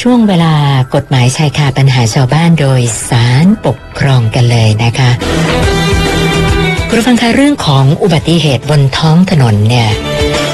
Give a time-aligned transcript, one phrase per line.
[0.00, 0.54] ช่วงเวลา
[0.94, 5.10] กฎหมายชายคาปัญหาชาวบ้านโดยสารปกครองกันเลยนะคะ
[6.88, 9.88] คุณฟังคะเรื่องของอุบัติเหตุบนท้องถนนเนี่ย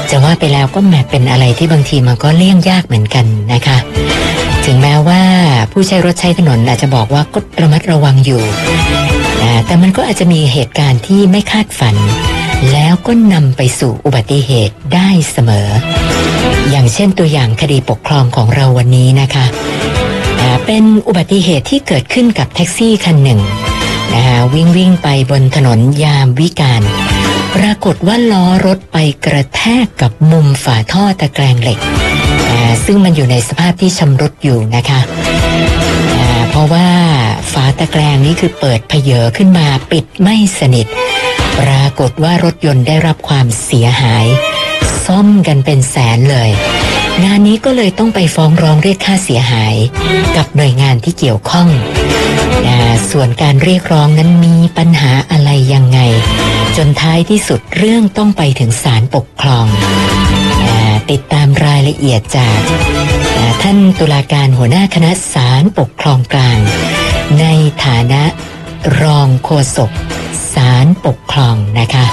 [0.09, 3.77] จะว่าไปแล้วก็แมเป็นอะไรที่บางทีมันก็เลี่ยงยากเหมือนกันนะคะ
[4.65, 5.21] ถึงแม้ว่า
[5.71, 8.41] ผู้ใช้รถใช้ถนนอาจจะบอกว่าก็ระมัดระวังอยู่
[9.65, 11.95] แต่มันก็อาจจะมีเหตุการณ์ที่ไม่คาดฝัน
[12.71, 15.69] แล้วก็นำไปสู่อุบัติเหตุได้เสมอ
[16.69, 19.45] อย่างเช่นตัวอย่างคดีปกครองของเราวันนี้นะคะ
[20.65, 23.41] เป็นอุบัติเหตุที่เกิดขึ้นกับแท็กซี่คันหนึ่ง
[24.13, 26.81] นะคะวิ่งวิ่งไปบนถนนยามวิกาล
[27.55, 31.79] ปรากฏว่าล้อรถไปกระแทกกับมุมฝาท่อตะแกรงเหล็ก
[32.85, 34.99] ซึ่งมันอยู่ในสภาพที่ชำรุดอยู่นะคะ
[36.49, 36.89] เพราะว่า
[37.53, 40.87] ฝาตะแกรงนี้คือเปิดเพเยอขึ้นมาปิดไม่สนิท
[41.59, 44.25] ปรากฏว่ารถยนต์ได้รับความเสียหาย
[45.05, 46.49] ซ่อมกันเป็นแสนเลย
[47.23, 49.75] งานนี้ก็เลยต้องไปฟ้องร้องเรียกค่าเสียหาย
[50.37, 51.69] กับหน่วยงานที่เกี่ยวข้อง
[53.11, 55.99] ส่วนการเรียกร้องนั้นมีปัญหาอะไรยังไง
[56.77, 59.65] จนท้ายที่สุดเรื่องต้องไปถึงศาลปกครอง
[61.11, 62.59] ติดตามรายละเอียดจาก
[63.61, 66.59] ท่านตุลาการหัวหน้าคณะศาลปกครองกลาง
[67.39, 67.45] ใน
[67.85, 68.23] ฐานะ
[69.01, 69.91] รองโฆษก
[70.53, 72.05] ศาลปกครองนะคะ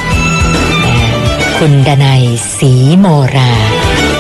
[1.59, 2.25] คุณดนัย
[2.59, 3.53] ศรีโมรา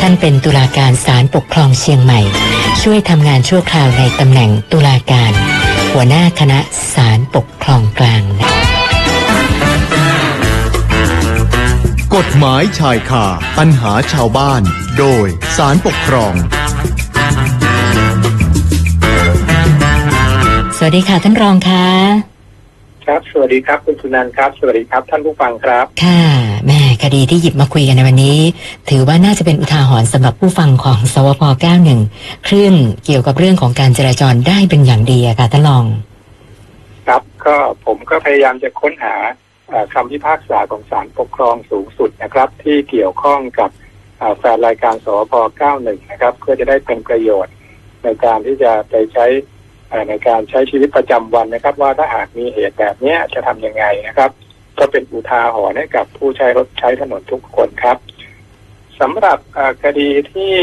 [0.00, 2.20] ท่านเป็นตุลาการศาลปกครองเชียงใหม่
[2.82, 5.32] ช่วยทำงานชั่วคราวในตำแหน่งตุลาการ
[5.92, 6.58] หัวหน้าคณะ
[6.94, 8.48] ศาลปกครองกลางนะ
[12.14, 13.26] กฎหมายชายคา
[13.58, 14.62] ปัญหาชาวบ้าน
[14.98, 16.34] โดยสารปกครอง
[20.76, 22.29] สวัสดีค่ะท่านรองค่ะ
[23.06, 26.22] ครับ สวัสดีครับ คุณสุนันท์ครับ สวัสดีครับท่านผู้ฟังครับ ค่ะ
[26.66, 28.38] แม่คดีที่หยิบมาคุยกันในวันนี้
[28.90, 31.42] ถือว่าน่าจะเป็นอุทาหรณ์สำหรับผู้ฟังของสวพ
[31.94, 35.84] 91คลื่นเกี่ยวกับเรื่องของการจราจรได้เป็นอย่างดีอะค่ะท่านรอง
[37.06, 37.56] ครับก็
[37.86, 39.14] ผมก็พยายามจะค้นหา
[39.94, 43.70] คำพิพากษาของศาลปกครองสูงสุดนะครับ ที่เกี่ยวข้องกับ
[44.38, 45.32] แฟนรายการสพ
[45.72, 47.54] 91 นะครับ เพื่อจะได้เป็นประโยชน์
[48.02, 49.26] ในการที่จะไปใช้
[50.08, 54.30] ในการใช้ชีวิตประจำวันนะครับ ว่าถ้าหากมีเหตุแบบนี้จะทํำยังไงนะครับ
[54.78, 57.98] ก็เป็นอุทาหรณ์ให้กับผู้ใช้รถใช้ถนนทุกคนครับ
[59.00, 59.38] สำหรับ
[59.84, 60.54] คดีที่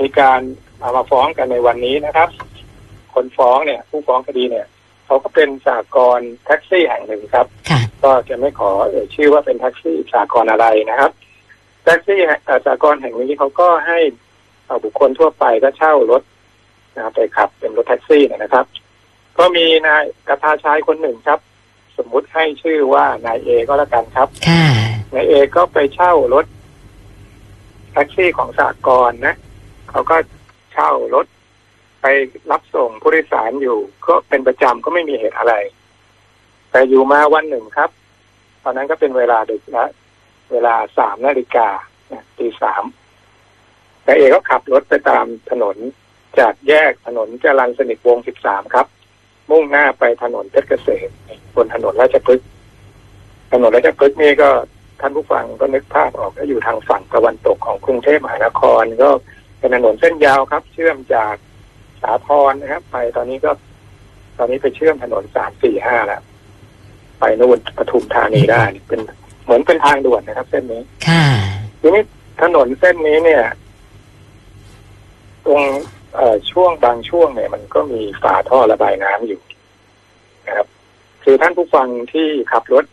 [0.00, 0.40] มีการ
[0.80, 2.28] เอามาฟ้องกันในวันนี้นะครับ
[3.14, 4.66] คนฟ้องเนี่ย ผู้ฟ้องคดีเนี่ย
[5.06, 7.46] เขาก็เป็นสากลแท็กซี่แห่งหนึ่งครับ
[8.04, 11.10] ก็จะไม่ขอเอ่ยชื่อว่าเป็นแท็กซี่สากลอะไรนะครับ
[11.84, 12.20] แท็กซี่
[12.66, 13.98] สากลแห่งนี้เขาก็ให้
[14.84, 16.22] บุคคลทั่วไปก็เช่ารถ
[16.98, 18.66] นะไปขับเป็นรถแท็กซี่นะครับ
[19.38, 21.40] ก็มีนายกระทาชายคนหนึ่งครับ
[21.96, 24.28] สมมุติให้ชื่อว่านายเอก็แล้วกันครับ
[25.14, 26.46] นายเอก็ไปเช่ารถ
[27.92, 29.34] แท็กซี่ของสากลนะ
[29.90, 30.16] เขาก็
[30.72, 31.26] เช่ารถ
[32.00, 32.06] ไป
[32.50, 35.54] รับส่งผู้โดยสารอยู่ ก็เป็นประจำก็ไม่มีเหตุอะไร
[36.70, 37.90] แต่อยู่มาวันหนึ่งครับ
[38.62, 39.90] ตอนนั้นก็เป็นเวลาดึกแล้ว
[40.52, 41.68] เวลาสามนาฬิกา
[42.38, 42.84] ตีสาม
[44.04, 45.76] แต่เอก็ขับรถไปตามถนน
[46.38, 48.86] จากแยกถนนจรัญสนิทวง 13 ครับ
[49.50, 51.10] มุ่งหน้าไปถนนเพชรเกษม
[51.54, 52.48] บนถนนราชพฤกษ์
[53.52, 54.50] ถนนราชพฤกษ์นี่ก็
[55.00, 59.10] ท่านผู้ฟังก็นึกภาพออกก็อยู่ทางฝั่งตะวันตกของกรุงเทพมหานคร ก็
[59.58, 61.34] เป็นถนนเส้นยาวครับ เชื่อมจาก
[62.02, 63.50] สาทรนะครับ ไปตอนนี้ก็
[64.38, 66.22] ตอนนี้ไปเชื่อมถนนสามสี่ห้าแล้ว
[67.18, 69.00] ไปนู่นปทุมธานีได้เป็น
[69.44, 71.24] เหมือนเป็นทางด่วนนะครับ เส้นนี้ ค่ะ
[71.80, 72.02] ทีนี้
[72.42, 73.42] ถนนเส้นนี้เนี่ย
[75.46, 75.62] ตรง
[76.50, 79.40] ช่วงบางช่วงเนี่ยมันก็มีฝาท่อระบายน้ำอยู่
[80.46, 80.66] นะครับ
[81.24, 82.84] คือท่านผู้ฟังที่ขับรถ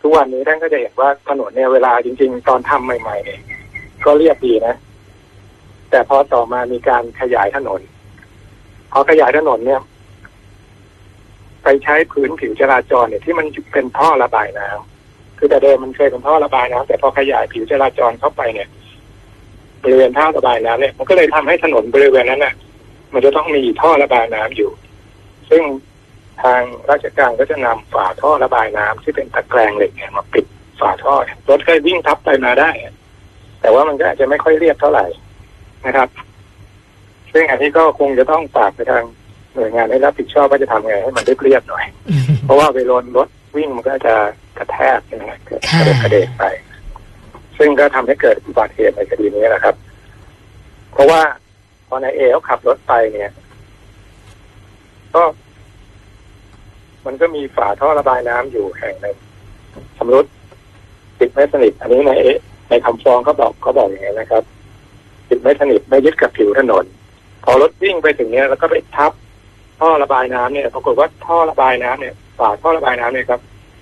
[0.00, 3.40] ทุกวันนี้ท่านก็จะเห็นว่าถนนเนี่ยเวลาจริง ๆ ตอนทำใหม่ๆเนี่ย
[4.04, 4.74] ก็เรียบดีนะ
[5.90, 7.80] แต่พอต่อมามีการขยายถนน
[8.92, 9.80] พอขยายถนนเนี่ย
[11.62, 18.68] ไปใช้พื้นผิวจราจรเนี่ยที่มันเป็นท่อระบายน้ำคือแต่เดิมมันเคยเป็นท่อระบายน้ำแต่พอขยายผิวจราจรเข้าไปเนี่ย
[19.82, 22.54] บริเวณท่อระบายน้ำเนี่ยมันก็เลยทำให้ถนนบริเวณนั้นน่ะ
[23.14, 24.70] มันจะต้องมีท่อระบายน้ำอยู่
[25.50, 25.62] ซึ่ง
[26.42, 26.60] ทาง
[26.90, 30.44] ราชการก็จะนำฝาท่อระบายน้ำที่เป็นตะแกรงเหล็กเนี่ยมาปิด
[30.80, 31.14] ฝาท่อ
[31.48, 32.70] รถก็วิ่งทับไปมาได้
[33.60, 35.06] แต่ว่ามันก็อาจจะไม่ค่อยเรียบเท่าไหร่
[35.86, 36.08] นะครับ
[37.32, 39.04] ซึ่งอันนี้ก็คงจะต้องฝากไปทาง
[39.54, 41.84] หน่วยงานให้รับผิดชอบว่าจะทำไงให้มันเรียบหน่อย
[42.44, 44.14] เพราะว่าเวลนรถวิ่งมันก็จะ
[44.58, 45.38] กระแทกนะฮะ
[46.02, 46.44] กระเด็นไป
[47.58, 49.74] ซึ่งก็ทำให้เกิดอุบัติเหตุในคดีนี้แหละครับ
[50.92, 51.20] เพราะว่า
[51.88, 53.30] พอนายเอเขาขับรถไปเนี่ย
[55.14, 55.22] ก็
[57.06, 59.16] มันก็มีฝาท่อระบายน้ำอยู่แห่งหนึ่ง
[59.98, 60.30] สมรุติ
[61.18, 62.12] ติดไม่สนิท อันนี้ใน
[62.68, 64.42] ในคำฟ้องเขาบอกเขาบอกอย่างนี้นะครับ
[65.28, 66.84] ติดไม่สนิทไม่ยึดกับผิวถนน
[67.44, 69.12] พอรถวิ่งไปถึงเนี้ยแล้วก็ไปทับ
[69.80, 73.40] ท่อระบายน้ำเนี่ยปรากฏว่าท่อระบายน้ำเนี่ยฝาท่อระบายน้ำเนี่ยครับ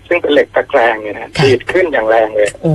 [0.09, 2.73] ซึ่งเป็นเหล็กตะแกรงเนี่ยนะดีดขึ้นอย่างแรงเลยโอ้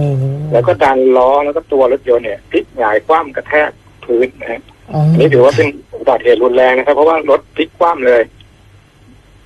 [0.54, 3.69] แล้วก็ดันล้อแล้วก็ตัวรถยนต์เนี่ยพลิกหงายคว่ำกระแทก
[4.06, 5.68] พื้นนะฮะโอ้อันนี้ถือว่าเป็น
[6.00, 8.22] อุบัติเหตุรุนแรงนะครับ เพราะว่ารถพลิกคว่ำเลย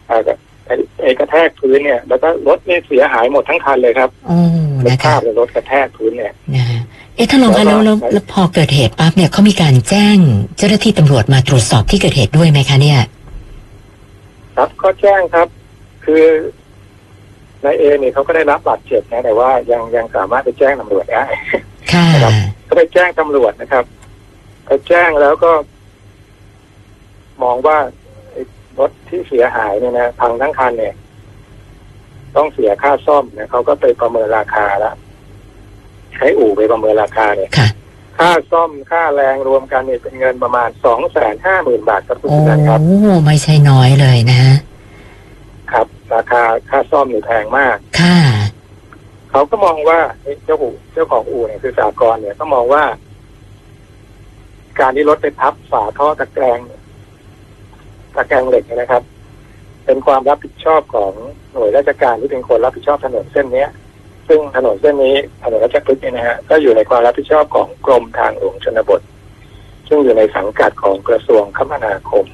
[0.10, 0.34] อ่าก็
[0.68, 4.38] ไอ้ไอ้กระแทกพื้นเนี่ย แล้วก็รถเนี่ยเสียหายหมดทั้งคันเลยครับโอ้
[4.84, 6.82] เป็นนะภาคะพเลยรถกระแทกพื้นเนี่ยนะฮะ
[7.16, 10.18] เอ๊ะท่านรองคะแล้วแล้วแล้วพอเกิดเหตุปั๊บเนี่ยเขามีการแจ้ง
[10.58, 13.00] เจ้าหน้าที่ตำรวจมาตรวจสอบที่เกิดเหตุด้วยไหมคะเนี่ย
[14.56, 15.48] ครับก็แจ้งครับ
[16.06, 16.24] คือ
[17.66, 21.26] นายเอเนี่ยเขาก็ได้รับบาดเจ็บนะแต่ว่ายังยังสามารถไปแจ้งตำรวจได้
[21.94, 22.34] ค่ะครับ
[22.68, 23.86] ก็ไปแจ้งตำรวจนะครับ
[24.66, 25.52] ไปแจ้งแล้วก็
[27.44, 27.78] มองว่า
[28.32, 28.42] ไอ้
[28.80, 30.96] รถที่เสียหายเนี่ยนะพังทั้งคันเนี่ย
[32.36, 34.96] ต้องเสียค่าซ่อมนะเขาก็ไปประเมินราคาแล้ว
[36.14, 37.68] ใช้อู่ไปประเมินราคาเนี่ยค่ะ
[38.18, 42.80] ค่าซ่อมค่าแรงรวมกันเนี่ยเป็นเงินประมาณสองแสนห้าหมื่นบาทครับคุณโอ้สุนันท์ครับ
[43.26, 44.46] ไม่ใช่น้อยเลยนะค
[46.16, 48.18] รับราคาค่าซ่อมนี่แพงมาก ค่ะ
[49.32, 52.84] เขาก็มองว่าเอ๊ะเจ้าอู่เจ้าของอู่เนี่ยคือสากรณ์เนี่ยก็มองว่า
[54.80, 56.60] การที่รถไปทับฝาท่อตะแกรง
[58.16, 59.04] ตะแกรงเหล็กเนยนะครับ
[59.86, 61.12] เป็นความรับผิดชอบของ
[61.54, 63.70] หน่วยราชการที่เป็นคนรับผิดชอบถนนเส้นเนี้ย
[64.28, 69.02] ซึ่งถนนเส้นนี้ถนนราชพฤกษ์เนี่ยนะฮะก็อยู่ในความรับผิดชอบของกรมทางหลวงชนบท
[69.88, 72.26] ซึ่งอยู่ในสังกัดของกระทรวงคมนาคม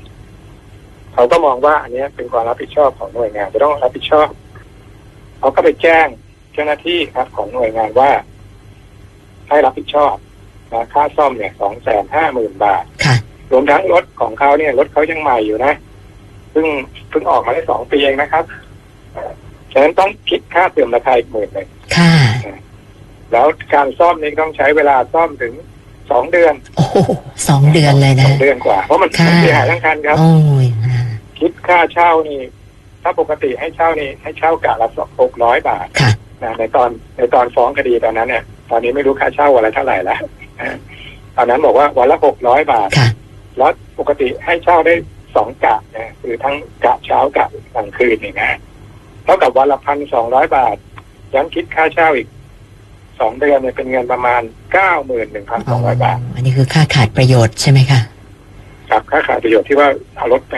[1.13, 4.29] เขาก็มองว่าอันเนี้ยเป็นความรับผิดชอบของหน่วยงานจะต้องรับผิดชอบ
[5.39, 6.07] เขาก็ไปแจ้ง
[6.53, 8.11] เจ้าหน้าที่ครับ ของหน่วยงานว่า
[9.49, 10.15] ให้รับผิดชอบ
[10.73, 13.15] นะค่าซ่อมเนี่ยสองแสนห้าหมื่นบาทค่ะ
[13.51, 15.73] รวมทั้งรถของเขาเนี่ยรถเขายังใหม่อยู่นะ
[16.51, 16.67] เพิ่ง
[17.09, 18.43] เพิ่งออกมาได้สองปีเองนะครับ
[19.71, 21.67] ฉะนั้นต้องคิดค่าเสื่อมราคาอีกหมื่นหนึ่ง
[21.97, 22.13] ค่ะ
[23.31, 25.53] แล้วการซ่อมนี่ต้องใช้เวลาซ่อมถึง
[26.11, 26.97] สองเดือน โอ้โห
[27.49, 30.31] สองเดือนเลยสนะองเดือนกว่า เพราะมันค่ะมันเสียหายทั้งคันครับโอ้
[30.63, 30.80] ยอ่า
[31.41, 32.39] คิดค่าเช่านี่
[33.03, 34.89] ถ้าปกติให้เช่านี่ให้เช่ากะละ
[35.21, 36.11] หกร้อยบาทค่ะ
[36.43, 40.19] นะในตอนในตอนฟ้องคดีตอนนั้นเนี่ย ตอนนี้ไม่รู้ค่าเช่าวันละเท่าไหร่แล้ว
[40.59, 40.77] นะ
[41.35, 43.09] ตอนนั้นบอกว่าวันละหกร้อยบาทค่ะ
[43.57, 44.93] แล้วปกติให้เช่าได้
[45.35, 46.55] สองกะนะคือทั้ง
[46.85, 48.57] กะเช้ากะกลางคืนนี่นะ
[49.23, 50.75] เท่ากับวันละพันสองร้อยบาท
[51.33, 52.27] ย้ำคิดค่าเช่าอีก
[53.19, 54.41] สองเดือนเนี่ยเป็นเงินประมาณ
[54.73, 57.99] เก้าหมื่นหนึ่งพันสองร้อยบาท อันนี้คือค่าขาดประโยชน์ใช่ไหมคะ
[58.91, 60.55] กับค่าขาดประโยชน์ที่ว่าเอารถไป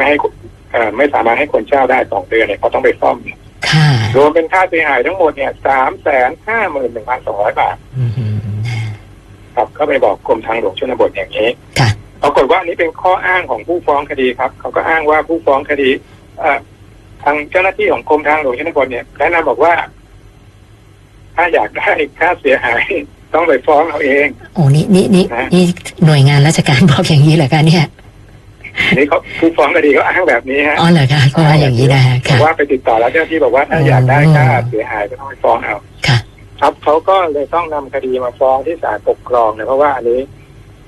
[0.00, 0.18] ไม่ให้
[0.72, 3.16] เอ่อไม่สามารถให้คนเช่าได้สองเดือนเนี่ยเขาต้องไปซ่อม
[3.70, 8.12] ค่ะรวมเป็นค่าเสียหายทั้งหมดเนี่ยสามแสนห้าหมื่นหนึ่งพันสองร้อยบาทอืม
[8.66, 11.48] นะครับก็ไปบอกกรมทางหลวงชนบทอย่างนี้
[11.78, 11.90] ค่ะ
[12.22, 15.90] ปรากฏว่าอันนี้เป็นข้ออ้างของผู้ฟ้องคดีครับ เขาก็อ้างว่าผู้ฟ้องคดี
[16.38, 16.58] เอ่อ
[17.22, 19.74] ทางเจ้าหน้าที่ของกรมทางหลวงชนบทเนี่ยแนะนำบอกว่า
[21.36, 22.84] ถ้าอยากได้ค่าเสียหาย
[23.34, 25.64] ต้องไปฟ้องเอาเอง โอ้นี่นี่นี่นะนี่
[26.06, 27.86] หน่วยงานราชการบอกอย่างนี้เหรอคะเนี่ยอั
[28.92, 35.76] นนี้เขาผู้ฟ้องคดีเขาอ้างแบบนี้ฮะอ๋อเหรอคะก็ว่าอย่างนี้นะบอค่ะกว่าไปติดต่อแล้วเจ้าหน้าที่บอกว่าถ้าอยากได้ค่าเสียหายก็ต้องไปฟ้องเอา
[36.08, 36.18] ค่ะ
[36.60, 40.20] ครับเขาก็เลยต้องนำคดีมาฟ้องที่ศาลปกครองนะเพราะว่าอันนี้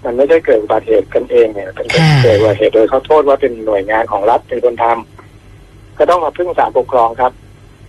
[0.05, 7.33] มันไม่ได้เกิดอุบัติเหตุกันเองเนี่ยเป็นค่ะเกิดอุบัติเหตุโดยเขาโทษว่าเป็นหน่วยงานของรัฐเป็นคนทำก็ต้องมาพึ่งศาลปกครองครับ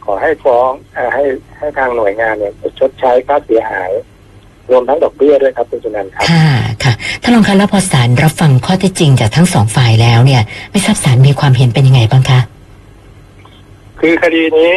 [0.05, 1.23] ขอให้ฟ้องเออให้
[1.57, 3.91] ให้ทางหน่วยงานเนี่ยชดใช้ค่าเสียหาย
[4.71, 6.49] รวมทั้งดอกเบี้ยด้วยครับคุณสุนันท์ครับค่ะ
[6.83, 10.41] ค่ะท่านรองคะแล้วพอศาลรับฟังข้อเท็จจริงจากทั้งสองฝ่ายแล้วเนี่ย
[10.71, 12.39] ไม่ทราบศาลมีความเห็นเป็นยังไงบ้างคะ
[13.99, 14.73] คือคดีนี้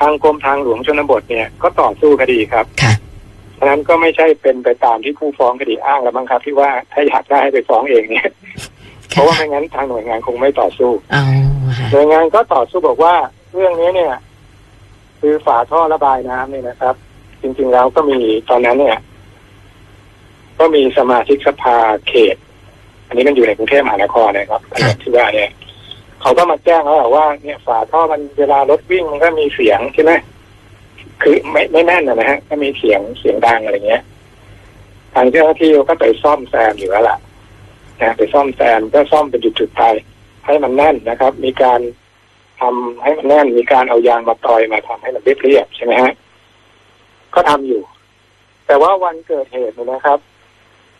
[0.00, 2.92] ทางกรมทางหลวงชนบทเนี่ย ก็ต่อสู้คดีครับค่ะ
[3.58, 8.28] ฉะนั้นก็ไม่ใช่เป็นไปตามที่ผู้ฟ้องคดีอ้างแล้วมั้งครับ ที่ว่าถ้าอยากได้ให้ไปฟ้องเองเนี่ย
[9.10, 11.24] เพค่ะราะว่าไม่งั้นทางหน่วยงานคงไม่ต่อสู้เอา
[11.78, 13.14] ค่ะหน่วยงานก็ต่อสู้บอกว่า
[13.54, 14.12] เรื่องนี้เนี่ย
[15.20, 16.94] คือฝาท่อระบายน้ำเนี่ยนะครับ
[17.42, 18.18] จริง ๆ แล้วก็มี
[18.50, 18.96] ตอนนั้นเนี่ย
[20.60, 21.76] ก็มีสมาชิกสภา
[22.08, 22.36] เขต
[23.06, 25.50] อันนี้มันอยู่ในกรุงเทพมหานครนะครับจังหวัดที่ว่าเนี่ย
[26.20, 30.12] เขาก็มาแจ้งแล้วว่าเนี่ยฝาท่อมันเวลารถวิ่งมันก็มีเสียงใช่ไหม
[31.22, 34.02] คือไม่ไม่แน่นนะฮะก็มีเสียงเสียงดังอะไรเงี้ย
[35.14, 37.18] ทางเจ้าหน้าที่ก็ไปซ่อมแซมอยู่แล้วล่ะ
[38.00, 39.82] นะไปซ่อมแซมก็ซ่อมเป็นจุดๆไป
[40.46, 41.80] ให้มันแน่นนะครับ มีการ
[42.60, 46.12] ทำให้มันแน่นมีการเอายางมาตอยมาทำให้มันเรียบๆใช่ไหมฮะ
[47.34, 47.82] ก็ทำอยู่
[48.66, 50.18] แต่ว่าวันเกิดเหตุเนี่ยนะครับ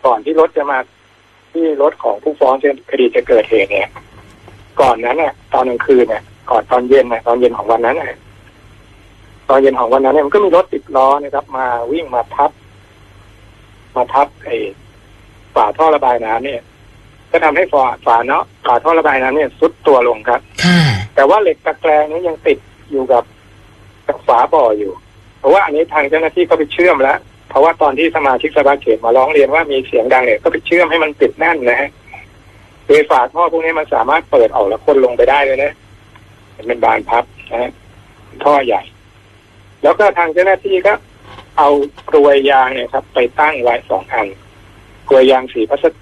[0.06, 0.78] ก่อนที่รถจะมา
[1.52, 2.54] ที่รถของผู้ฟ้อง
[2.90, 3.88] คดีจะเกิดเหตุเนี่ย
[4.80, 8.18] ก่อนนั้นเนี่ยตอนกลางคืนเนี่ยก่อนตอนเย็นเนี่ยตอนเย็นของวันนั้นเนี่ย
[9.48, 12.50] ตอนเย็นของวันนั้นเนี่ยมันก็มีรถติดล้อนะครับ มาวิ่งมาทับ
[13.96, 14.56] มาทับไอ้
[15.54, 16.60] ฝาท่อระบายน้ำเนี่ย
[17.30, 20.80] ก็ทำให้ฝาฝาเนาะฝาท่อระบายน้ำเนี่ยซุดตัวลงครับค่ะ
[21.14, 22.58] แต่ว่าเหล็กตะแกรงนี้ยังติด
[22.90, 23.24] อยู่กับ
[24.08, 24.92] กับฝาบ่ออยู่
[25.38, 27.18] เพราะว่าอันนี้ทางเจ้าหน้าที่ก็ไปเชื่อมแล้ว
[27.50, 31.90] เพราะว่าตอนที่สมาชิกสภาเขตมาร้องเรียนว่ามีเสียงดังเนี่ยก็ไปเชื่อมให้มันติดแน่นนะฮะ
[32.86, 35.72] โดยฝาท่อพวกนี้มันสามารถเปิดออกแล้วคนลงไปได้เลยนะ
[36.66, 37.70] เป็นบานพับนะฮะ
[38.44, 38.82] ท่อใหญ่
[39.82, 40.92] แล้วก็ทางเจ้าหน้าที่ก็
[41.58, 41.68] เอา
[42.10, 44.26] กลวยยางเนี่ยครับ ไปตั้งไว้สองอัน
[45.08, 45.94] กลวยยางสีพลาสติก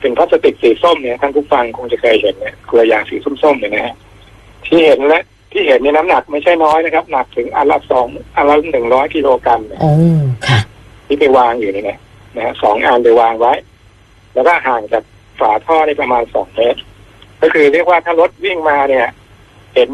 [0.00, 3.94] เป็นพลาสติกสีส้มเนี่ยท่านผู้ฟังคงจะเคยเห็นเนี่ยกลวยยางสีส้มๆเนี่ยนะฮะ
[4.66, 5.22] ที่เห็นและ
[5.52, 9.92] ที่เห็นเนี่น้ำหนักไม่ใช่น้อยนะครับ หนักถึงอันละสองอันละหนึ่งร้อยกิโลกรัมเนี่ยโอ้
[10.46, 10.58] ค่ะ
[11.06, 11.98] ที่ไปวางอยู่นี่นะ
[12.36, 13.52] นะฮะสองอันไปวางไว้
[14.34, 15.02] แล้วก็ห่างจาก
[15.40, 16.80] ฝาท่อได้ประมาณสองเมตร
[17.42, 19.06] ก็คือเรียกว่าถ้ารถวิ่งมาเนี่ย
[19.74, 19.90] เห็น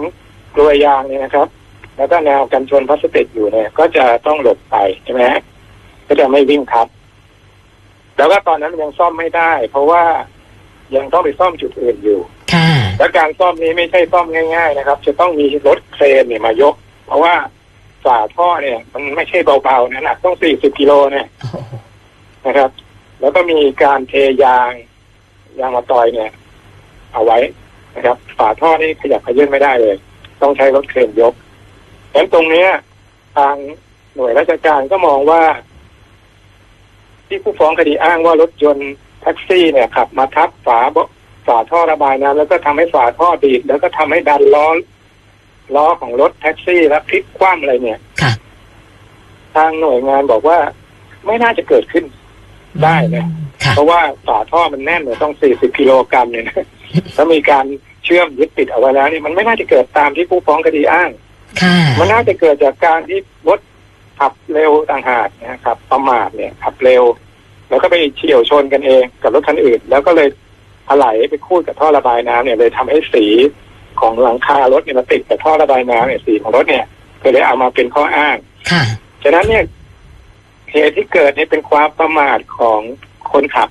[0.54, 1.48] กลวยยางเนี่ยนะครับ
[1.96, 5.40] แล้วก็แนวกันชนพลาสติกอยู่เนี่ย ก็จะต้องหลบไปใช่ไหมฮะ
[6.06, 6.86] ก็จะไม่วิ่งทับ
[8.16, 10.04] แล้วก็ตอนนั้นยังซ่อมไม่ได้ เพราะว่า
[10.96, 12.20] ยังต้องไปซ่อมจุดอื่นอยู่
[12.52, 16.74] ค่ะและการซ่อมนี้ไม่ใช่ซ่อมง่าย ๆ นะครับ จะต้องมีรถเครนเนี่ยมายก
[17.06, 17.34] เพราะว่า
[18.04, 21.72] ฝาท่อเนี่ย มันไม่ใช่เบาๆนะหนักต้องสี่สิบกิโลเนี่ยโอ้โห
[22.46, 22.70] นะครับ
[23.20, 24.12] แล้วก็มีการเท
[24.44, 24.70] ยาง
[25.60, 26.30] ยางมาตอยเนี่ย
[27.12, 27.38] เอาไว้
[27.96, 29.96] นะครับ ฝาท่อนี่ขยับขยื่นไม่ได้เลย
[30.42, 31.34] ต้องใช้รถเครนยก
[32.12, 32.70] ฉะนั้นตรงเนี้ย
[33.36, 33.54] ทาง
[34.14, 35.42] หน่วยราชการก็มองว่า
[37.26, 40.98] ที่ผู้ฟ้องคดีอ้างว่ารถยนต์แท็กซี่เนี่ยขับมาทับฝาบ
[41.46, 44.68] ฝาท่อระบายน้ำแล้วก็ทำให้ฝาท่อดีดแล้วก็ทำให้ดันล้อ
[45.76, 48.32] ล้อของรถแท็กซี่แล้วพลิกคว่ำอะไรเนี่ยค่ะ
[49.54, 50.58] ทางหน่วยงานบอกว่า
[51.26, 52.04] ไม่น่าจะเกิดขึ้น
[52.82, 53.26] ได้นะ
[53.64, 56.66] ค่ะเพราะว่าฝาท่อมันแน่นเนี่ยต้อง40กิโลกรัมเนี่ยนะ
[57.16, 57.64] ถ้ามีการ
[58.04, 61.10] เชื่อมยึดติดเอาไว้แล้วนี่มันไม่น่าจะเกิดตามที่ผู้ฟ้องคดีอ้าง
[61.62, 63.60] ค่ะมันน่าจะเกิดจากการที่รถ
[64.18, 67.04] ขับเร็วต่างหากนะครับ ประมาทเนี่ยขับเร็ว
[67.68, 70.28] แล้วก็ไปเฉี่ยวชนกันเองกับรถคันอื่น แล้วก็เลย
[70.88, 73.26] ถลายไปคูดกับท่อระบายน้ำเนี่ยเลยทำให้สี
[74.00, 76.84] ของหลังคารถเนี่ยมาติดกับท่อระบายน้ำเนี่ยสีของรถเนี่ย
[77.22, 78.36] ก็เลยเอามาเป็นข้ออ้าง
[78.70, 78.82] ค่ะ
[79.22, 79.64] ฉะนั้นเนี่ย
[80.72, 82.80] เหตุที่เกิดเนี่ยเป็นความประมาทของ
[83.32, 83.68] คนขับ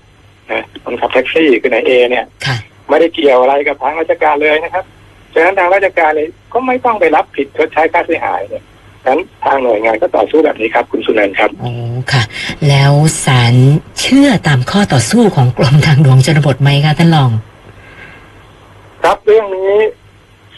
[0.52, 2.58] นะคนขับแท็กซี่คือนายเอเนี่ยค่ะ
[2.90, 4.86] ไม่ได้เกี่ยวอะไรกับทางราชการเลยนะครับ
[5.34, 8.64] ฉะนั้นทางราชการเลยก็ไม่ต้องไปรับผิดชดใช้ค่าเสียหายเนี่ย
[9.04, 11.72] ฉะนั้นทางหน่วยงานก็ต่อสู้แบบนี้ครับ คุณสุนันท์ครับโอ้
[12.12, 12.24] ค่ะ
[12.70, 12.94] แล้ว
[13.26, 13.56] ศาล
[14.00, 17.32] เชื่อตามข้อต่อสู้ของกรมทางหลวงชนบทไหมคะท่านรอง
[19.04, 19.76] ครับเรื่องนี้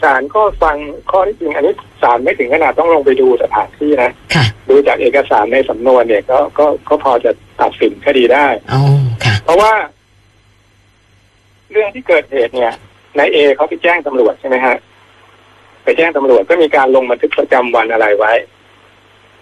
[0.02, 0.76] ศาลก็ฟัง
[1.10, 7.30] ข้อที่จริง อันนี้ศาลไม่ถึงขนาดต้องลงไปดูสถานที่นะค่ะดูจากเอกสารในสำนวนเนี่ยก็ก็ก็พอจะ
[7.60, 8.80] ตัดสินคดีได้โอ้
[9.24, 9.72] ค่ะ เพราะว่า
[11.70, 12.72] เรื่องที่เกิดเหตุเนี่ย
[13.18, 14.76] นายเอเขาไปแจ้งตำรวจใช่ไหมฮะ
[15.84, 18.32] ไปแจ้งตำรวจก็มีการลงบันทึกประจำวันอะไรไว้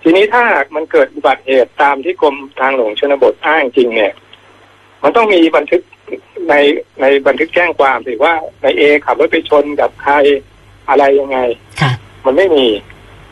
[0.03, 4.13] ทีนี้ถ้าหากมันเกิดอุบัติเหตุตามที่กรมทางหลวงชนบทอ้างจริงเนี่ย
[5.03, 5.83] มันต้องมีบันทึก
[6.49, 6.55] ใน
[7.01, 10.15] ในบันทึกแจ้งความสิว่านายเอขับรถไปชนกับใคร
[10.91, 11.39] อะไรยังไง
[11.81, 11.93] ค่ะ
[12.25, 12.67] มันไม่มี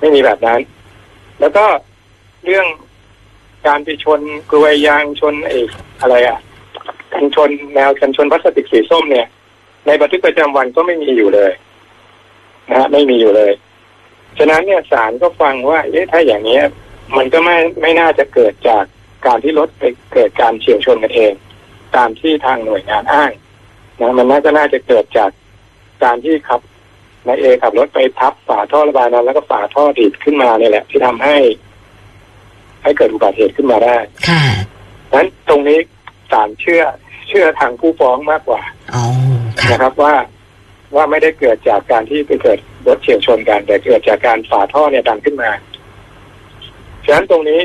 [0.00, 0.60] ไม่มีแบบนั้น
[1.40, 1.64] แล้วก็
[2.44, 2.66] เรื่อง
[3.66, 5.58] การไปชนกลวยยางชนไอ้
[6.00, 6.38] อะไรอะ
[7.12, 9.26] กันชนแนวกันชนพลาสติกสีส้มเนี่ย
[9.86, 11.52] ในบันทึกประจำวันก็ไม่มีอยู่เลย
[12.68, 13.52] นะฮะไม่มีอยู่เลย
[14.38, 16.64] ฉะนั้นเนี่ยศาลก็ฟังว่าเอ๊ะถ้าอย่างเนี้ย
[17.16, 18.84] มันก็ไม่ไม่น่าจะเกิดจาก
[19.26, 19.82] การที่รถไป
[20.14, 21.32] เกิดการเฉียวชนกันเอง
[21.96, 23.30] ตามที่ทางหน่วยงานอ้าง
[24.00, 25.30] นะมันน่าจะน่าจะเกิดจาก
[26.04, 26.60] การที่ขับ
[27.28, 31.36] นายเอขับรถไปทับฝาท่อระบายน้ำแล้วก็ฝาท่อดีดขึ้นมาเนี่ยแหละ ที่ทำให้
[32.82, 33.96] ให้เกิดอุบัติเหตุขึ้นมาได้
[34.28, 34.42] ค่ะ
[35.14, 35.78] นั้นตรงนี้
[36.30, 36.82] ศาลเชื่อ
[37.28, 39.02] เชื่อทางผู้ฟ้องมากกว่าโอ้
[39.60, 40.14] ค่ะนะครับว่า
[40.94, 45.50] ว่าไม่ได้เกิดจากการที่ไปเกิดรถเฉียวชนกัน แต่เกิดจากการฝาท่อเนี่ยดันขึ้นมา
[47.04, 47.60] ฉะนั้นตรงนี้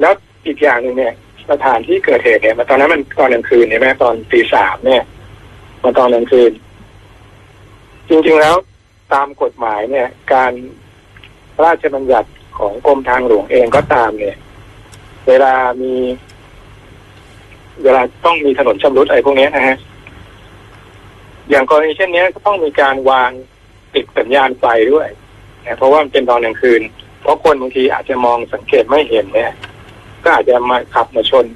[0.00, 0.14] แล้ว
[0.46, 1.14] อีกอย่างหนึ่งเนี่ย
[1.50, 5.04] สถานที่เกิดเหตุเนี่ยมันตอนนั้นมันตอนกลางคืนเนี่ยแม่ตอนตีสามเนี่ย
[5.84, 6.50] มันตอนกลางคืน
[8.08, 8.56] จริงๆแล้ว
[9.12, 10.52] ตามกฎหมายเนี่ย การ
[11.54, 14.36] พระราชบัญญัติของกรมทางหลวงเองก็ตามเนี่ย
[15.28, 15.94] เวลามี
[17.82, 19.76] เวลาต้องมีถนนชำรุดอะไรพวกนี้นะฮะ
[21.50, 23.30] อย่างกรณีเช่นเนี้ยก็ต้องมีการวาง
[23.94, 25.08] ติดสัญญาณไฟด้วย
[25.66, 26.82] นะเพราะว่ามันเป็นตอนกลางคืน
[27.22, 29.52] เพราะคนบางทีอาจจะมองสังเกตไม่เห็นเนี่ย
[30.24, 31.46] ก็อาจจะมาขับมาชน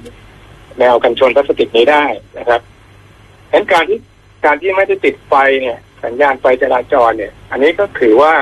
[0.79, 2.03] แนวกันชนพลาสติกนี้ได้
[2.37, 2.61] นะครับ
[3.49, 3.99] ฉะนั้นการที่
[4.45, 8.33] การที่ไม่ได้ติดไฟเนี่ย สัญญาณไฟจราจรเนี่ย อันนี้ก็ถือว่า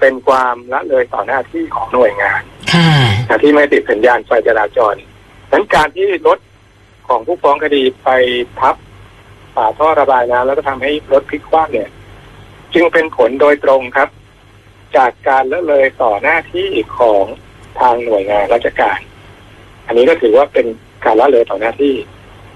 [0.00, 2.42] เป็นความละเลยต่อหน้าที่ของหน่วยงาน
[2.72, 2.90] ค่ะ
[3.28, 6.38] นะที่ไม่ติดสัญญาณไฟจราจรฉะนั้นการที่รถ
[7.08, 8.08] ของผู้ฟ้องคดีไป
[8.60, 8.76] ทับ
[9.54, 11.88] ฝาท่อระบายน้ำแล้วก็ทำให้รถพลิกคว่ำเนี่ย
[12.74, 14.08] จึงเป็นผลโดยตรงครับ
[14.96, 16.68] จากการละเลยต่อหน้าที่
[16.98, 17.24] ของ
[17.80, 18.98] ทางหน่วยงานราชการ
[19.86, 20.66] อันนี้ก็ถือว่าเป็น
[21.04, 21.94] การละเลยต่อหน้าที่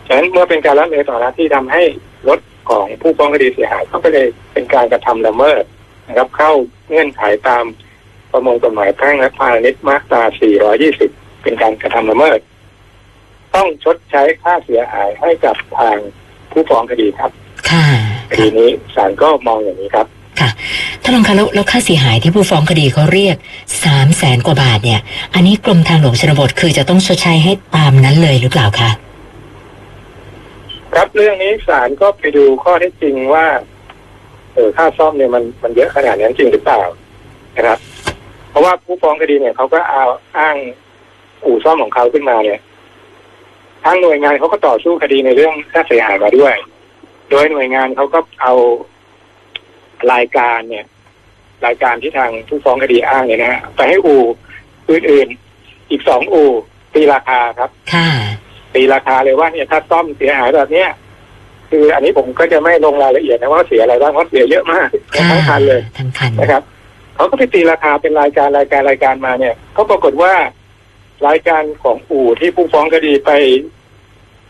[0.06, 1.82] ฉะนั้นเมื่อเป็นการละเลยต่อหน้าที่ทำให้
[2.28, 2.38] รถ
[2.70, 5.62] ของผู้ฟ้องคดีเสียหายก็ไปเลยเป็นการกระทำละเมิด
[6.08, 6.52] นะครับ เข้า
[6.88, 7.64] เงื่อนไขตาม
[8.30, 10.22] ประมวลกฎหมายแพ่งและพาณิชย์มาตรา
[10.82, 12.38] 420 เป็นการกระทำละเมิด
[13.54, 15.96] ต้องชดใช้ค่าเสียหายให้กับทาง
[16.52, 17.30] ผู้ฟ้องคดีครับ
[17.70, 17.86] ค่ะ
[18.30, 20.06] คดีนี้ศาลก็มองอย่างนี้ครับ
[20.40, 20.50] ค่ะ
[21.02, 23.36] ท่านรองคะแล้วแล้วค่าเสียหายที่ผู้ฟ้องคดีเขาเรียก
[23.84, 25.00] สามแสนกว่าบาทเนี่ย
[25.34, 28.90] อันนี้กรมทางหลวงชนบทคือจะต้องชดใช้ให้ตามนั้นเลยหรือเปล่าคะ
[30.94, 33.46] ครับเรื่องนี้ศาลก็ไปดูข้อเท็จจริงว่า
[34.54, 36.82] เออค่าซ่อมเนี่ยมันมันเยอะขนาดนั้นจริงหรือเปล่า
[37.56, 37.78] นะครับ
[38.50, 40.04] เพราะว่าผู้ฟ้องคดีเนี่ยเขาก็เอา
[40.38, 40.56] อ้าง
[41.44, 42.60] อู่ซ่อมของเขาขึ้นมาเนี่ย
[43.84, 46.54] ทางหน่วยงานเขาก็ต่อสู้คดีในเรื่องค่าเสียหายมาด้วย
[47.30, 48.54] โดยหน่วยงานเขาก็เอา
[50.12, 50.86] รายการเนี่ย
[51.66, 54.22] รายการที่ทางผู้ฟ้องคดีอ้างเนี่ยนะฮะไปให้อู่
[54.90, 56.50] อื่นๆอีกสองอู่
[56.94, 58.08] ตีราคาครับ ค่ะ
[58.74, 60.88] ตีราคาเลยว่าเนี่ยถ้าซ่อมเสียหายแบบเนี้ย
[61.70, 66.62] คืออันนี้ผมก็จะไม่ลงรายละเอียดนะว่าเสียอะไรบ้างเพราะเสียเยอะมากค่ะทั้งคันเลยทั้งคันนะครับ
[67.14, 70.32] เขาก็ไปตีราคาเป็นรายการรายการรายการมาเนี่ยเขาปรากฏว่า
[71.28, 73.30] รายการของอู่ที่ผู้ฟ้องคดีไป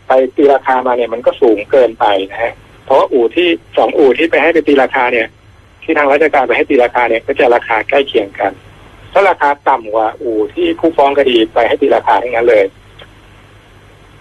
[0.07, 2.53] ไปตีราคามาเนี่ย มันก็สูงเกินไปนะฮะ
[2.85, 5.27] เพราะว่าอู่ที่สองอู่ที่ไปให้ไปตีราคาเนี่ย
[5.83, 8.51] ที่ทางราชการไปให้ตีราคาเนี่ย ก็จะราคาใกล้เคียงกัน
[9.13, 12.63] ถ้าราคาต่ำกว่าอู่ที่ผู้ฟ้องคดีไปให้ตีราคาทั้งนั้นเลย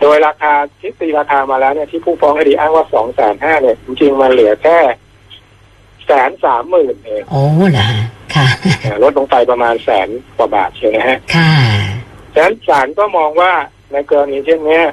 [0.01, 4.79] โดยราคาที่ตีราคามาแล้วเนี่ยที่ผู้ฟ้องคดีอ้างว่าสองแสนห้าเนี่ยจริงๆมันเหลือแค่
[6.07, 8.47] แสนสามหมื่นเองโอ้เหรอฮะค่ะ
[8.83, 11.53] เอ่อลดลงไปประมาณแสนกว่าบาทเชียวนะฮะ ค่ะ
[12.35, 13.53] ฉะนั้นศาลก็มองว่า
[13.93, 14.85] ในกรณีเช่นเนี้ย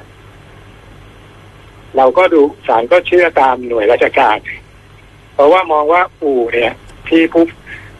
[1.96, 4.36] เราก็ดูศาลก็เชื่อตามหน่วยราชการ
[5.34, 6.72] เพราะว่ามองว่าอู่เนี่ย
[7.08, 7.44] ที่ผู้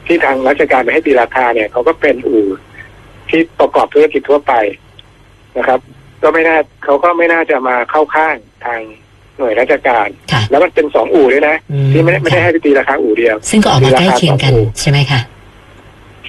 [0.06, 2.42] ที่ทางราชการไปให้ตีราคาเนี่ยเขาก็เป็นอู่
[3.28, 4.52] ที่ประกอบธุรกิจทั่วไป
[5.58, 5.80] นะครับ
[6.22, 8.80] ก็ไม่น่าเขาก็ไม่น่าจะมาเข้าข้างทาง
[9.38, 15.20] หน่วยราชการ ค่ะแล้วมันเป็นสองอู่ด้วยนะอืมที่ไม่ได้ไม่ได้ให้ไปตีราคาอู่เดียว ซึ่งก็ออกมาใกล้เคียงกันมีราคาสองอู่ใช่ไหมคะ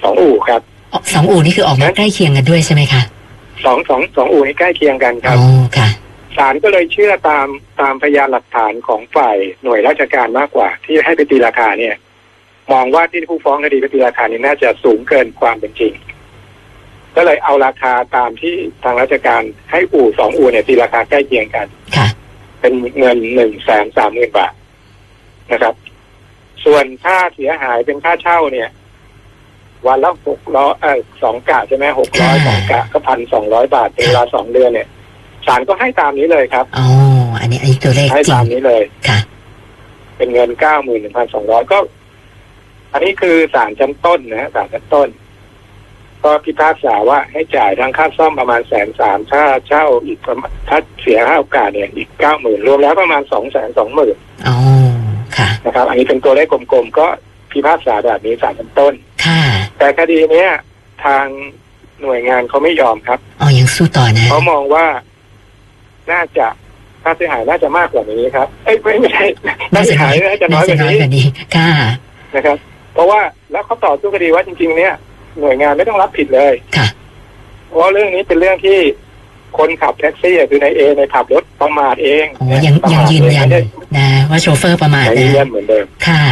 [0.02, 0.60] สองอู่ครับ
[0.92, 3.02] อ๋อสองอู่นี่คือออกมาใกล้เคียงกันด้วยใช่ไหมคะ
[3.64, 5.88] สองสองสองอู่นี้ใกล้เคียงกันครับอ๋อค่ะ
[6.36, 7.46] ศาลก็เลยเชื่อตาม
[7.80, 11.94] ตามพยานหลักฐานของฝ่ายหน่วยราชการมากกว่า ที่ให้ไปตีราคาเนี่ย
[12.72, 15.92] มองว่าที่ผู้ฟ้องคดีไปตีราคานี้น่าจะสูงเกินความเป็นจริง
[17.16, 22.08] ก็เลยเอาราคาตามที่ทางราชการให้อู่สองอู่เนี่ยตีราคาใกล้เคียงกัน ค่ะ
[22.60, 24.54] เป็นเงินหนึ่งแสนสามหมื่นบาท
[25.52, 25.74] นะครับ
[26.64, 28.68] ส่วนค่าเสียหายเป็นค่าเช่าเนี่ย
[29.86, 34.88] วันละหกร้อยเออสองกะใช่ไหมหกร้อยสองกะก็พันสองร้อยบาทเป็นเวลาสองเดือนเนี่ย
[35.46, 36.86] ศาลก็ให้ตามนี้เลยครับอ๋อ
[37.40, 39.18] อันนี้อันนี้ตัวเลขให้จริตางมนี้เลยค่ะ
[40.16, 41.78] เป็นเงินเก้าหมื่นหนึ่งพันสองร้อยก็
[42.92, 45.08] อันนี้คือศาลชั้นต้นนะฮะศาลชั้นต้น
[46.24, 54.16] ก็พิพากษาว่าให้จ่ายทั้งค่าซ่อมประมาณแสนสามค่าเช่าอีกประมาณถ้าเสียค่าโอกาสเนี่ยอีกเก้าหมื่นรวมแล้วประมาณสองแสนสองหมื่น
[54.48, 54.56] อ๋อ
[55.36, 57.06] ค่ะนะครับ อันนี้เป็นตัวเลขกลมๆก็
[57.52, 59.42] พิพากษาแบบนี้ศาลชั้นต้นค่ะ
[59.78, 60.50] แต่คดีเนี้ย
[61.04, 61.26] ทาง
[62.02, 64.86] หน่วยงานเขาไม่ยอมครับอ๋อยังสู้ต่อนะเขามองว่า
[66.12, 66.46] น่าจะ
[67.02, 69.24] ค่าเสียหายน่าจะมากกว่านี้ครับ เอ้ยไม่ไม่ใช่
[69.74, 71.70] ค่าเสียหายน่าจะน้อยกว่านี้กว่านี้ค่ะ
[72.34, 72.56] นะครับ
[72.94, 73.20] เพราะว่า
[73.52, 74.94] แล้วเขาต่อสู้คดีว่าจริง ๆ เนี่ย
[75.40, 76.86] หน่วยงานไม่ต้องรับผิดเลยค่ะ
[77.66, 78.78] เพราะว่าเรื่องนี้เป็นเรื่องที่
[79.58, 83.60] คนขับแท็กซี่อะคือในเอในขับรถประมาทเองโอ้ยังประยังมาทยืนยันไม่ได้
[83.96, 86.22] นะว่าโชเฟอร์ประมาทยังยืนะนยันเหมือนเดิมค่ะ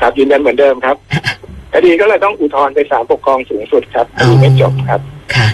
[0.00, 0.96] ครับยืนยันเหมือนเดิมครับ
[1.74, 5.00] คดีก็เลยต้องอุทธรณ์ไปศาลปกครองสูงสุดครับคดีไม่จบครับ
[5.34, 5.48] ค่ะ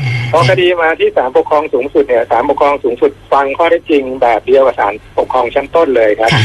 [0.00, 6.44] อ่าพอคดีมาที่ศาลปกครองสูงสุดเนี่ยศาลปกครองสูงสุดฟังข้อเท็จจริงแบบเดียวกับศาลปกครองชั้นต้นเลยครับค่ะ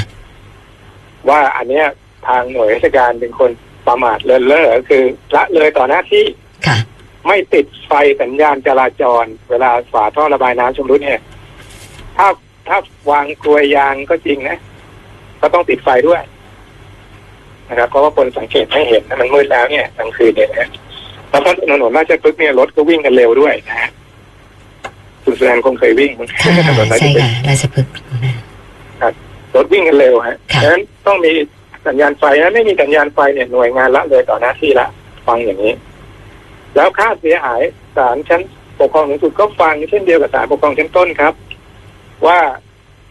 [1.29, 1.85] ว่าอันเนี้ย
[2.27, 3.51] ทางหน่วยราชการเป็นคน
[3.87, 5.03] ประมาทเลินเล่อคือ
[5.35, 6.25] ละเลยต่อหน้าที่
[6.67, 6.77] ค่ะ
[7.27, 7.91] ไม่ติดไฟ
[8.21, 11.21] สัญญาณจราจร เวลาฝาท่อระบายน้ำชำรุดเนี่ย
[12.17, 12.27] ถ้า
[12.67, 12.77] ถ้า
[13.11, 14.57] วางกลวยยางก็จริงนะ
[15.41, 16.21] ก็ต้องติดไฟด้วย
[17.69, 20.69] นะครับเพราะว่าคนสังเกตไม่เห็นนะมันมืดแล้วเนี่ยกลางคืนเนี่ยนะ
[21.29, 23.89] แล้วก็ถนนราชพฤกษ์เนี่ยรถก็วิ่งกันเร็วด้วยนะฮะ
[25.23, 27.93] คุณแสดงคงเคยวิ่งค่ะถนนราชใช่พฤกษ์ค่ะราชพฤกษ์
[29.55, 31.31] รถวิ่งกันเร็วฮะค่ะฉะนั้นต้องมี
[31.87, 34.87] สัญญาณไฟนะไม่มีสัญญาณไฟเนี่ยหน่วยงานละเลยต่อหน้าที่ละ
[35.27, 35.73] ฟังอย่างนี้
[36.75, 37.61] แล้วค่าเสียหาย
[37.97, 38.41] ศาลชั้น
[38.79, 41.33] ปกครองสูงสุดก็ฟังเช่นเดียวกับศาลปกครองชั้นต้นครับ
[42.27, 42.39] ว่า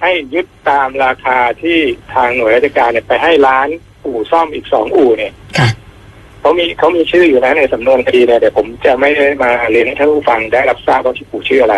[0.01, 1.79] ให้ยึดตามราคาที่
[2.15, 3.69] ทางหน่วยราชการเนี่ยไปให้ร้าน
[4.05, 5.69] อู่ซ่อมอีกสองอู่เนี่ยค่ะ
[6.41, 11.77] เขามีเขามีชื่ออยู่นะในสำนวนคดีเนี่ยเดี๋ยวผมจะไม่ได้มาเรียนให้ท่านผู้ฟังได้รับทราบว่าที่อู่ชื่ออะไร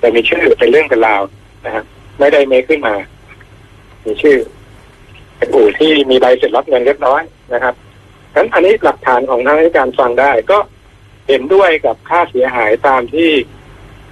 [0.00, 1.22] แต่มีชื่อเป็นเรื่องเป็นราว
[1.64, 1.84] นะครับ
[2.18, 2.94] ไม่ได้เมคขึ้นมา
[4.04, 4.36] มีชื่อ
[5.38, 7.22] เป็นอู่ที่มีใบเสร็จรับเงินเรียบร้อย
[7.54, 7.74] นะครับ
[8.32, 10.58] ฉะนั้นอันนี้หลักฐานของทางราชการฟังได้ก็
[11.28, 13.30] เห็นด้วยกับค่าเสียหายตามที่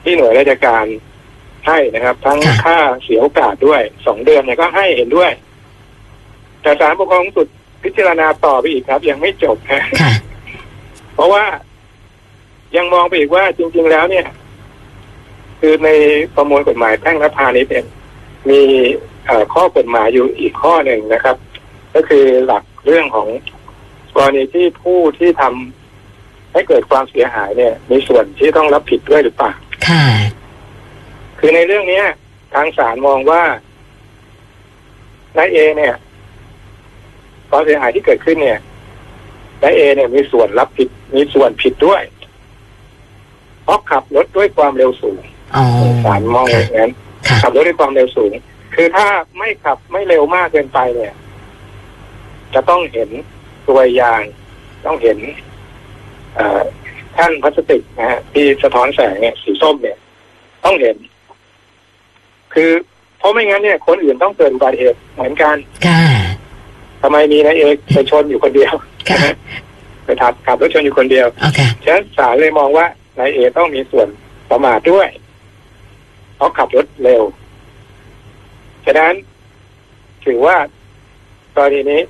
[0.03, 0.85] ที่หน่วยราชการ
[1.67, 5.31] ให้นะครับ ทั้งค่ะค่าเสียโอกาสด้วยสองเดือนเนี่ยก็ให้เห็นด้วย
[6.63, 7.47] แต่ศาลปกครองสูงสุด
[7.85, 10.13] พิจารณาต่อไปอีกครับ ยังไม่จบนะค่ะ
[11.15, 11.45] เพราะว่า
[12.77, 14.27] ยังมองไปอีกว่าจริง ๆแล้วเนี่ย
[15.61, 15.89] คือใน
[16.37, 17.87] ประมวลกฎหมายแพ่งและพาณิชย์เนี่ย
[18.51, 19.16] มีเอ่อ
[19.55, 21.37] ข้อกฎหมายอยู่อีกข้อหนึ่งนะครับ
[21.95, 23.29] ก็คือหลักเรื่องของ
[24.15, 29.53] กรณีที่ผู้ที่ทำให้เกิดความเสียหายเนี่ย มีส่วนที่ต้องรับผิดด้วยหรือเปล่า
[29.89, 30.05] ค่ะ
[31.39, 32.07] คือในเรื่องเนี้ย
[32.55, 33.43] ทางศาลมองว่า
[35.37, 35.95] นายเอเนี่ย
[37.51, 38.59] ความเสียหายที่เกิดขึ้นเนี่ย
[39.63, 42.03] นายเอเนี่ยมีส่วนรับผิด มีส่วนผิดด้วย
[43.63, 45.21] เพราะขับรถด้วยความเร็วสูง
[45.57, 45.65] อ๋อ
[46.05, 46.93] ศาลมองอย่างนั้น
[47.29, 48.33] ค่ะขับรถด้วยความเร็วสูง
[48.77, 49.07] คือถ้า
[49.39, 51.15] ไม่ขับไม่เร็วมากเกินไปเนี่ย
[52.55, 53.09] จะต้องเห็น
[53.69, 54.23] ตัวยาง
[54.87, 55.19] ต้องเห็น
[56.35, 56.63] เอ่อ
[57.15, 59.99] แท่านพลาสติกนะฮะที่สะท้อนแสงเนี่ยสีส้มเนี่ย
[60.65, 60.97] ต้องเห็น
[62.55, 62.71] คือ
[63.19, 66.03] เพราะไม่งั้นเนี่ย คนอื่นต้องเกิดอุบัติเหตุเหมือนกันค่ะ
[67.03, 68.75] ทำไมมีนายเอกไปชนอยู่คนเดียว
[69.11, 69.19] ค่ะ
[70.05, 72.87] ไปขับขับรถชนอยู่คนเดียวโอเคฉะนั้นศาลเลยมองว่า
[73.19, 74.09] นายเอต้องมีส่วน
[74.51, 75.09] ประมาทด้วย
[76.37, 77.23] เพราะขับรถเร็ว
[78.87, 79.15] ฉะนั้น
[80.27, 80.57] ถือว่า
[81.57, 82.01] กรณีนี้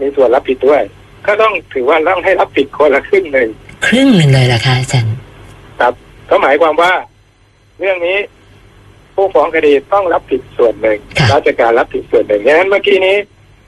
[0.00, 0.82] มีส่วนรับผิดด้วย
[1.26, 3.48] ก็ต้องถือว่าต้องให้รับผิดคนละครึ่งหนึ่ง
[3.86, 5.14] ครึ่งหนึ่งเลยเหรอคะอาจารย์
[5.80, 5.94] ครับ
[6.30, 6.92] ก็หมายความว่า
[7.78, 8.18] เรื่องนี้
[9.14, 13.16] ผู้ฟ้องคดีต้องรับผิดส่วนหนึ่งค่ะราชการรับผิดส่วนหนึ่งฉะนั้นเมื่อกี้นี้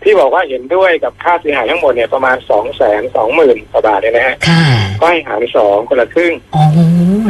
[0.02, 4.62] ที่บอกว่าเห็นด้วยกับค่าเสียหายทั้งหมดเนี่ยประมาณสองแสนสองหมื่นกว่าบาทเนี่ยนะฮะค่ะ
[5.00, 6.64] ก็ให้หารสองคนละครึ่งอ๋อ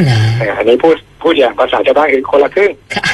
[0.03, 3.05] เหรออ่าอันนี้พูดพูดอย่างภาษาชาวบ้านคือคนละครึ่งค่ะ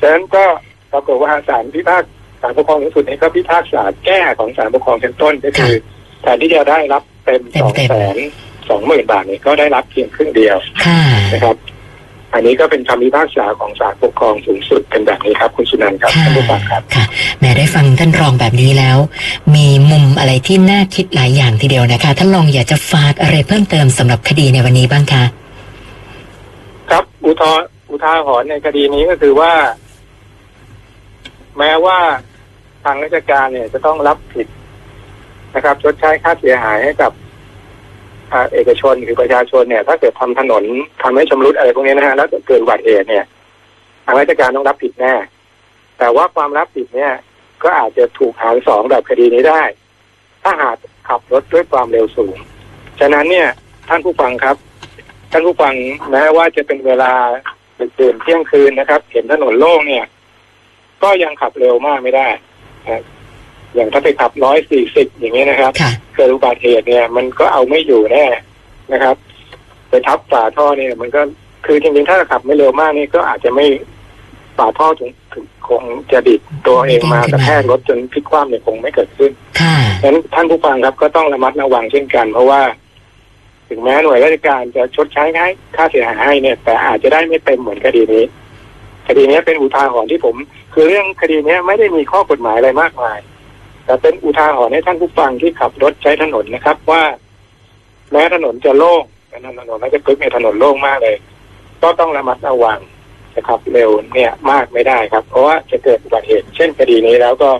[0.00, 0.44] ฉะนั้นก็
[0.92, 2.10] ปรากฏว่าศาลพิพากษา
[2.42, 5.74] ศาลปกครองสูงสุดเนี่ยก็พิพากษาแก้ของศาลปกครองชั้นต้นก็คือ
[6.22, 8.16] แทนที่จะได้รับเต็มเต็สมองเต็มแสน
[8.68, 11.56] สองหมื่นบาทเนี่ยก็ได้รับเพียงครึ่งเดียวค่ะนะครับ
[12.34, 17.04] อันนี้ก็เป็นคำพิพากษาของศาลปกครองสูงสุดเป็นแบบนี้ครับ คุณสุนันท์ครับค่ะท่านผู้ฟังครับค่ะ
[17.38, 18.96] แหม่ได้ฟังท่านรองแบบนี้แล้ว
[19.54, 25.24] มีมุมอะไรที่น่าคิดหลายอย่างทีเดียวนะคะท่านรองอยากจะฝากอะไรเพิ่มเติมสำหรับคดีในวันนี้บ้างคะ
[26.90, 29.52] ครับอุทธรอุทาหรณ์ในคดีนี้ก็คือว่า
[31.58, 31.98] แม้ว่า
[32.84, 34.46] ทางราชการเนี่ยจะต้องรับผิด
[35.54, 37.12] นะครับชดใช้ค่าเสียหายให้กับ
[38.32, 40.64] อเอกชนหรือประชาชนเนี่ย ถ้าเกิดทำถนน
[41.02, 43.24] ทำให้ชำรุดอะไรพวกนี้นะฮะแล้วเกิดอุบัติเหตุเนี่ย
[44.04, 45.14] ทางราชการต้องรับผิดแน่
[45.98, 47.12] แต่ว่าความรับผิดเนี่ย
[47.62, 49.62] ก็อาจจะถูกหารสองแบบคดีนี้ได้
[50.42, 50.76] ถ้าหาก
[51.08, 52.36] ขับรถด้วยความเร็วสูง
[53.00, 53.48] ฉะนั้นเนี่ย
[53.88, 54.56] ท่านผู้ฟังครับ
[55.30, 55.74] ท่านผู้ฟัง
[56.10, 57.12] แม้ว่าจะเป็นเวลา
[57.78, 60.04] ดึกดื่นเที่ยงคืนนะครับ เห็นถนนโล่งเนี่ย
[61.02, 62.28] ก็ยังขับเร็วมากไม่ได้
[62.88, 63.02] นะ
[63.74, 68.26] อย่างถ้าไปขับร้อยสี่สิบอย่างนี้ยนะครับค่ะเกิดอุบัติเหตุเนี่ย มันก็เอาไม่อยู่แน่
[68.92, 69.16] นะครับ
[69.88, 71.20] ไปทับฝาท่อเนี่ย มันก็
[71.66, 73.66] คือจริงๆถ้าขับไม่เร็วมากนี่ก็อาจจะไม่
[74.58, 75.82] ฝาท่อถึงถึงคง
[76.12, 82.60] จะดิดตัวเองมากระแทกรถจนพลิกคว่ำเนี่ยคงไม่เกิดขึ้นค่ะฉะนั้นท่านผู้ฟังครับก็ต้องระมัดระวังเช่นกัน เพราะว่า
[83.68, 88.24] ถึงแม้หน่วยราชการจะชดใช้ให้ค่าเสียหายให้เนี่ย แต่อาจจะได้ไม่เต็มเหมือนคดีนี้
[89.08, 90.36] คดีนี้เป็นอุทาหรณ์ที่ผม
[90.72, 93.18] คือเรื่องคดีนี้ไม่ได้มีข้อกฎหมายอะไรมากมาย
[93.84, 97.02] แต่เป็นอุทาหรณ์ให้ท่านผู้ฟังที่ขับรถใช้ถนนนะครับ ว่า
[98.12, 99.02] แม้ถนนจะโล่ง
[99.34, 101.16] ถนนถนนน่าจะพึกษ์ในยถนนโล่งมากเลย
[101.82, 102.80] ก็ต้องระมัดระวัง
[103.36, 107.50] นะครับเร็วเนี่ยมากไม่ได้ครับ เพราะว่าจะเกิดอุบัติเหตุเช่นคดีนี้แล้วก็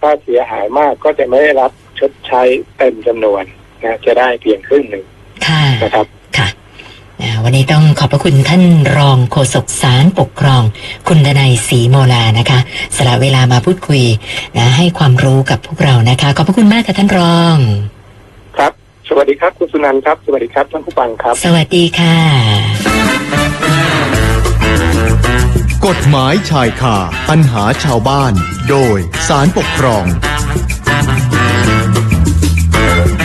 [0.00, 2.42] ถ้าเสียหายมากก็จะไม่ได้รับชดใช้
[2.76, 3.44] เต็มจำนวน
[3.82, 5.04] นะจะได้เพียงครึ่งหนึ่ง
[5.46, 6.23] ค่ะนะครับค่ะอ่า
[7.46, 8.62] วันนี้ต้องขอบพระคุณท่าน
[8.96, 10.62] รองโฆษกสารปกครอง
[11.08, 12.58] คุณดนัยศรีโมลานะคะ
[12.96, 14.02] สละเวลามาพูดคุย
[14.56, 17.56] นะให้ความรู้กับพวกเรานะคะ ขอบพระคุณมากค่ะท่านรอง
[18.56, 18.72] ครับ
[19.08, 22.16] สวัสดีครับ คุณสุนันท์ครับ สวัสดีครับท่านผู้ฟังครับ สวัสดีค่ะ
[25.86, 26.96] กฎหมายชายคา
[27.30, 28.32] ปัญหาชาวบ้าน
[28.70, 30.04] โดยสารปกครอง